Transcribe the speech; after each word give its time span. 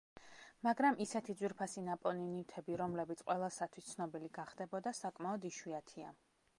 მაგრამ 0.67 0.95
ისეთი 1.05 1.35
ძვირფასი 1.41 1.83
ნაპოვნი 1.89 2.25
ნივთები, 2.31 2.79
რომლებიც 2.83 3.23
ყველასათვის 3.29 3.93
ცნობილი 3.93 4.35
გახდებოდა, 4.41 4.99
საკმაოდ 5.05 5.51
იშვიათია. 5.53 6.15